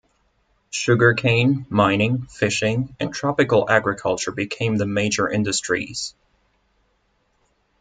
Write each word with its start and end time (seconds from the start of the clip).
Sugar 0.71 1.13
cane, 1.13 1.67
mining, 1.69 2.23
fishing 2.25 2.95
and 2.99 3.13
tropical 3.13 3.69
agriculture 3.69 4.31
became 4.31 4.77
the 4.77 4.87
major 4.87 5.29
industries. 5.29 6.15